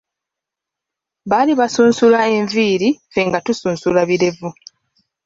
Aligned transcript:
Baali 1.29 1.53
basunsula 1.59 2.19
enviiri, 2.37 2.89
Ffe 3.09 3.21
nga 3.27 3.39
tusunsula 3.45 4.01
birevu. 4.09 4.49